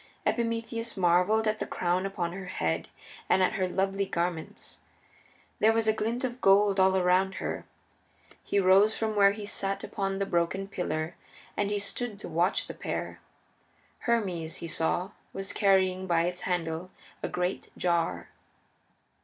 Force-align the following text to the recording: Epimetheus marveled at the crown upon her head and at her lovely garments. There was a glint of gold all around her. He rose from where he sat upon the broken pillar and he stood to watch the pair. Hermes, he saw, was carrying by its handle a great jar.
Epimetheus 0.25 0.97
marveled 0.97 1.47
at 1.47 1.59
the 1.59 1.65
crown 1.67 2.07
upon 2.07 2.33
her 2.33 2.45
head 2.47 2.89
and 3.29 3.43
at 3.43 3.53
her 3.53 3.67
lovely 3.67 4.07
garments. 4.07 4.79
There 5.59 5.73
was 5.73 5.87
a 5.87 5.93
glint 5.93 6.23
of 6.23 6.41
gold 6.41 6.79
all 6.79 6.97
around 6.97 7.35
her. 7.35 7.67
He 8.43 8.59
rose 8.59 8.95
from 8.95 9.15
where 9.15 9.29
he 9.33 9.45
sat 9.45 9.83
upon 9.83 10.17
the 10.17 10.25
broken 10.25 10.67
pillar 10.67 11.13
and 11.55 11.69
he 11.69 11.77
stood 11.77 12.17
to 12.21 12.27
watch 12.27 12.65
the 12.65 12.73
pair. 12.73 13.19
Hermes, 13.99 14.55
he 14.55 14.67
saw, 14.67 15.11
was 15.33 15.53
carrying 15.53 16.07
by 16.07 16.23
its 16.23 16.41
handle 16.49 16.89
a 17.21 17.29
great 17.29 17.69
jar. 17.77 18.29